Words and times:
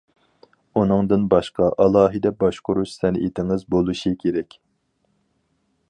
ئۇنىڭدىن 0.79 1.27
باشقا 1.33 1.67
ئالاھىدە 1.85 2.31
باشقۇرۇش 2.45 2.95
سەنئىتىڭىز 3.03 3.67
بولۇشى 3.75 4.15
كېرەك. 4.25 4.59